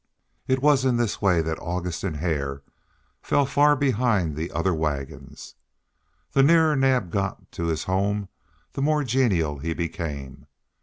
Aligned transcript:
It 0.47 0.63
was 0.63 0.83
in 0.83 0.97
this 0.97 1.21
way 1.21 1.43
that 1.43 1.59
August 1.59 2.03
and 2.03 2.15
Hare 2.17 2.63
fell 3.21 3.45
far 3.45 3.75
behind 3.75 4.35
the 4.35 4.49
other 4.51 4.73
wagons. 4.73 5.53
The 6.31 6.41
nearer 6.41 6.75
Naab 6.75 7.11
got 7.11 7.51
to 7.51 7.65
his 7.67 7.83
home 7.83 8.27
the 8.73 8.81
more 8.81 9.03
genial 9.03 9.59
he 9.59 9.75
became. 9.75 10.47